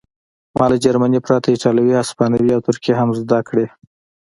ما 0.57 0.65
له 0.71 0.77
جرمني 0.83 1.19
پرته 1.27 1.47
ایټالوي 1.51 1.93
هسپانوي 1.95 2.51
او 2.53 2.61
ترکي 2.67 2.93
هم 2.99 3.09
زده 3.19 3.39
کړې 3.47 3.65